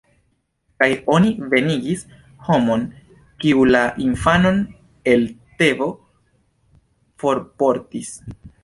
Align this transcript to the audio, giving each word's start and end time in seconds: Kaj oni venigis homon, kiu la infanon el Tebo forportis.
Kaj 0.83 0.87
oni 1.15 1.33
venigis 1.51 2.01
homon, 2.47 2.87
kiu 3.45 3.69
la 3.77 3.85
infanon 4.07 4.61
el 5.15 5.29
Tebo 5.61 5.95
forportis. 7.25 8.15